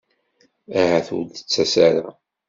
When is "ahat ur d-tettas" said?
0.79-1.73